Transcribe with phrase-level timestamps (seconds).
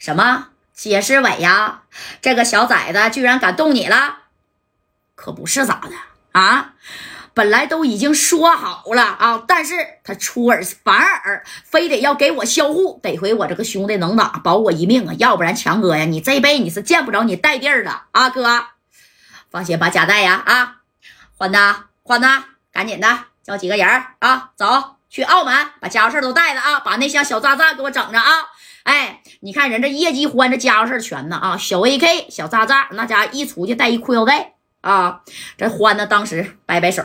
[0.00, 1.82] 什么街市委呀？
[2.22, 4.16] 这个小崽子居然敢动你了？
[5.14, 5.90] 可不是咋的
[6.32, 6.72] 啊？
[7.34, 12.98] 本来都已经说好了啊，但是他出尔反尔，非得要给我销户。
[13.02, 15.12] 得亏我这个兄弟能打，保我一命啊！
[15.18, 18.30] 要不然强哥呀，你这辈子你是见不着你带地儿的啊！
[18.30, 18.68] 哥，
[19.50, 20.76] 放心，把夹带呀啊，
[21.36, 21.58] 欢子，
[22.02, 22.26] 欢子，
[22.72, 23.86] 赶紧的叫几个人
[24.20, 28.32] 啊，走去澳门，把家伙事都带着啊，把那箱小炸弹给我整着啊！
[28.84, 35.20] 哎，你看人这业绩欢，这家伙事全呢啊，小 AK 小炸炸，那家一出去带一裤腰带啊，
[35.56, 37.04] 这欢呢当时摆摆手。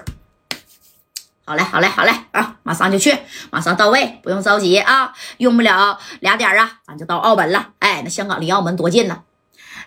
[1.47, 2.55] 好嘞，好嘞，好嘞啊！
[2.63, 3.15] 马上就去，
[3.51, 7.69] 马上到位，不用着急啊，用不了俩点啊，咱就到澳门了。
[7.77, 9.21] 哎，那香港离澳门多近呢？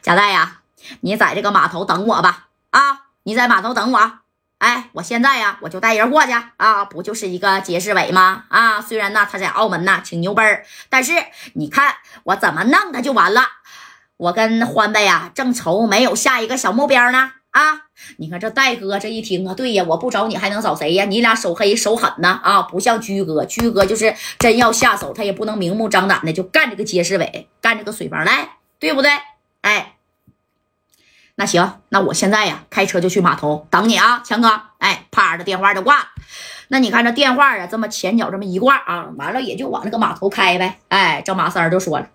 [0.01, 0.61] 贾代呀，
[1.01, 2.47] 你在这个码头等我吧。
[2.71, 4.13] 啊，你在码头等我。
[4.59, 8.45] 哎，我现在呀，我就带人过去啊，不就是一个街市委吗？
[8.49, 11.13] 啊，虽然呢他在澳门呢挺牛掰但是
[11.55, 11.95] 你看
[12.25, 13.43] 我怎么弄他就完了。
[14.17, 17.33] 我跟欢子呀正愁没有下一个小目标呢。
[17.51, 17.87] 啊，
[18.19, 21.05] 你看这戴哥这一听啊，对呀，我不找你还能找谁呀？
[21.05, 29.11] 你俩手黑手狠呢啊，不像居哥，居哥就是真要下手，他也不能明目张胆的就干这个街市委，干这个水房赖，对不对？
[29.63, 29.97] 哎，
[31.41, 34.61] 那行，那我现在呀，开车就去码头等你啊，强哥。
[34.79, 36.07] 哎，啪的电话就挂了。
[36.67, 40.81] 那你看这电话啊，这么前脚这么一挂啊，完了也就往那个码头开呗。
[40.89, 42.09] 哎，这马三就说了：“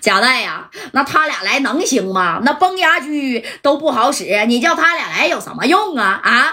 [0.00, 2.40] 贾代呀，那他俩来能行吗？
[2.44, 6.18] 那崩牙驹都不好使，你叫他俩来有什么用啊？
[6.24, 6.46] 啊，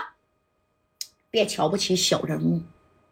[1.32, 2.64] 别瞧不起小人物。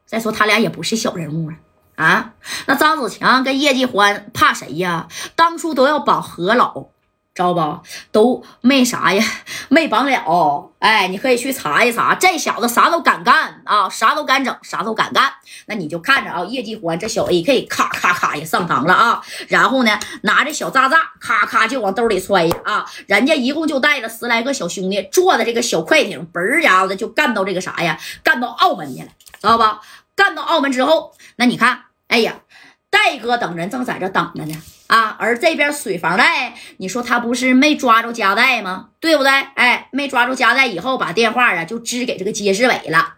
[0.05, 1.55] 再说他俩也不是小人物啊
[1.95, 2.33] 啊！
[2.65, 5.07] 那张子强跟叶继欢怕谁呀？
[5.37, 6.87] 当初都要绑何老。”
[7.37, 7.79] 知道不？
[8.11, 9.23] 都没啥呀，
[9.69, 10.71] 没绑了。
[10.79, 15.31] 哎，你可以去查一查，这小子啥都敢干啊，啥都敢整，啥都敢干。
[15.67, 19.21] 那你就看着啊，叶继欢这小 AK 咔咔咔也上膛了啊。
[19.49, 22.83] 然后呢，拿着小炸炸咔咔就往兜里揣啊。
[23.05, 27.99] 人家一共就带了十来个小兄弟，坐的这个小快艇，嘣儿家伙的就干到这个啥呀？
[28.23, 29.09] 干到澳门去了，
[29.39, 29.79] 知道吧？
[30.15, 32.33] 干到澳门之后，那你看，哎呀，
[32.89, 34.55] 戴哥等人正在这等着呢。
[34.87, 38.89] 啊，而这边水房贷，你说他不是没抓住夹带吗？
[38.99, 39.31] 对不对？
[39.31, 43.15] 哎，没抓住夹带以后，把电话啊就支给这个街市委了。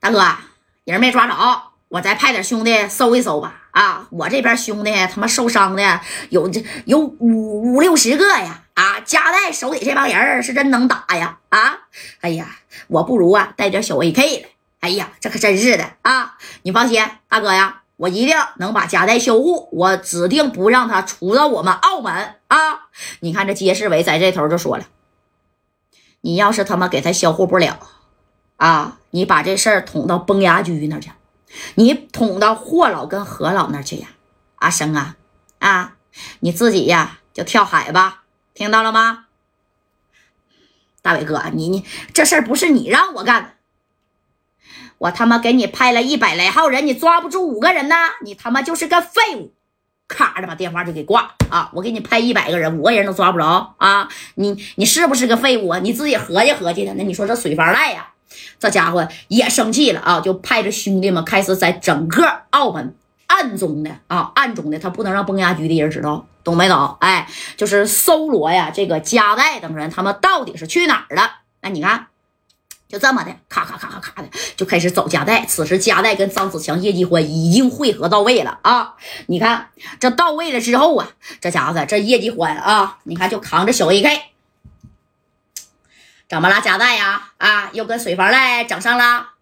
[0.00, 0.36] 大哥，
[0.84, 3.62] 人没抓着，我再派点兄弟搜一搜吧。
[3.70, 6.00] 啊，我这边兄弟他妈受伤的
[6.30, 8.64] 有这有五五六十个呀。
[8.74, 11.38] 啊，加带手里这帮人是真能打呀。
[11.50, 11.78] 啊，
[12.20, 12.56] 哎呀，
[12.88, 14.48] 我不如啊带点小 AK 了。
[14.80, 16.36] 哎呀，这可真是的啊！
[16.62, 17.82] 你放心，大哥呀。
[17.98, 22.88] 我一定能把家带销户，我指定不让他出到我们澳门啊！
[23.20, 24.86] 你看这街市委在这头就说了，
[26.20, 27.78] 你要是他妈给他销户不了
[28.56, 31.10] 啊，你把这事儿捅到崩牙驹那去，
[31.74, 34.08] 你捅到霍老跟何老那去呀！
[34.56, 35.16] 阿生啊
[35.58, 35.96] 啊，
[36.40, 38.22] 你自己呀就跳海吧，
[38.54, 39.26] 听到了吗？
[41.02, 43.50] 大伟哥，你你这事儿不是你让我干的。
[44.98, 47.94] 我他妈给你派了一百来号人，你抓不住五个人呢？
[48.24, 49.52] 你他妈就是个废物！
[50.08, 51.70] 咔的把电话就给挂啊！
[51.74, 54.08] 我给你派一百个人，五个人都抓不着啊！
[54.36, 55.78] 你你是不是个废物啊？
[55.80, 56.94] 你自己合计合计的。
[56.94, 58.08] 那你说这水房赖呀，
[58.58, 60.20] 这家伙也生气了啊！
[60.20, 62.96] 就派着兄弟们开始在整个澳门
[63.26, 66.96] 暗中的啊，暗中的，他不能让崩牙局的人知道，懂没懂？
[67.00, 67.28] 哎，
[67.58, 71.30] 就是搜罗呀，这个加代等人他们到底是去哪儿了？
[71.60, 72.06] 那你看。
[72.88, 75.44] 就这么的，咔咔咔咔咔的就开始找夹带。
[75.44, 78.94] 此时夹带跟张子强、叶继欢已经汇合到位了啊！
[79.26, 79.68] 你看
[80.00, 81.06] 这到位了之后啊，
[81.38, 84.20] 这家伙这叶继欢啊，你看就扛着小 AK，
[86.30, 86.62] 怎么了？
[86.62, 87.32] 夹带呀？
[87.36, 89.32] 啊，又跟水房赖整上了？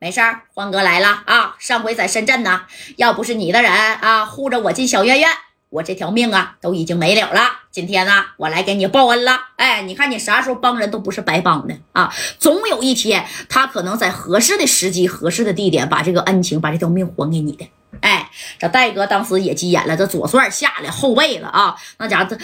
[0.00, 0.20] 没事，
[0.52, 1.54] 欢哥来了啊！
[1.60, 2.62] 上回在深圳呢，
[2.96, 5.30] 要不是你的人啊护着我进小院院。
[5.68, 7.40] 我这条命啊，都已经没了了。
[7.70, 9.38] 今天呢，我来给你报恩了。
[9.56, 17.68] 哎，你看你啥时候帮人都不是白帮的啊，总有一天他可能在合适的时机、合适的地点，把这个恩情、把这条命还给你的。
[18.00, 22.38] 哎，这戴哥当时也急眼了，这左帅下来后背了啊，那家伙这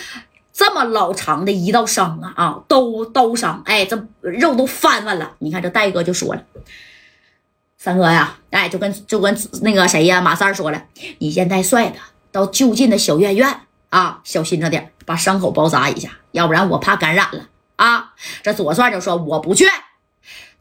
[0.53, 5.33] 这么老长的一道伤啊啊，刀刀伤，哎，这肉都翻翻了。
[5.39, 6.43] 你看这戴哥就说了，
[7.79, 10.83] 三哥呀，哎，就跟就跟那个谁呀，马三说了，
[11.19, 11.97] 你先带帅的。
[12.33, 17.47] 到就近的小院院啊，小心着点，把伤口包扎一下，要不然我怕感染了
[17.77, 18.15] 啊。
[18.43, 19.67] 这左帅就说我不去，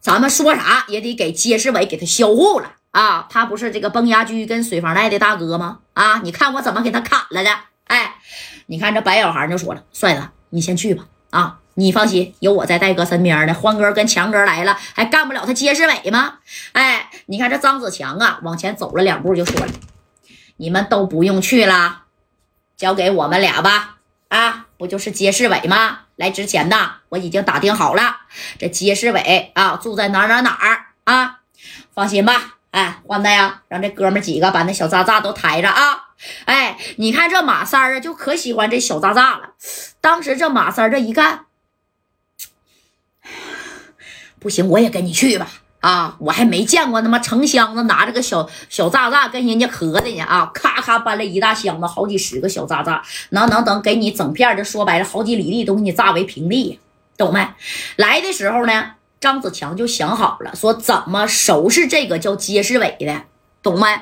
[0.01, 3.25] 咱们说啥也得给街市委给他销户了啊。
[3.29, 5.79] 他不是这个崩牙驹跟水房赖的大哥吗？
[5.93, 7.49] 啊，你看我怎么给他砍了的？
[7.85, 8.15] 哎，
[8.65, 13.53] 你看这白小孩就说了，帅子你先去吧啊，你放心，有我在戴哥身边呢。
[13.53, 16.35] 欢哥跟强哥来了，还干不了他街市委吗？
[16.73, 19.71] 哎，你看这张子强啊，往前走了两步就说了。
[20.61, 22.03] 你们都不用去了，
[22.77, 23.97] 交给我们俩吧。
[24.27, 26.01] 啊，不就是街市委吗？
[26.17, 28.17] 来之前呢，我已经打听好了，
[28.59, 31.39] 这街市委啊住在哪哪哪儿啊？
[31.95, 32.59] 放心吧。
[32.69, 36.09] 哎，欢子呀，让这哥们几个把那小渣渣都抬着啊！
[36.45, 39.55] 哎，你看这马三啊，就可喜欢这小渣渣了。
[39.99, 41.47] 当时这马三这一干，
[44.39, 45.47] 不行，我也跟你去吧。
[45.81, 50.49] 啊，我还没见过他妈成箱子拿着个小小炸炸跟人家合的呢啊！
[50.53, 56.79] 咔咔搬了一大箱子，好几十个小炸炸，能能能给你整片的，说白了，好几里地都给你炸为平地，
[57.17, 57.47] 懂没？
[57.95, 63.23] 来的时候呢，张子强就想好了，说怎么收拾这个叫街市伟的，
[63.63, 64.01] 懂没？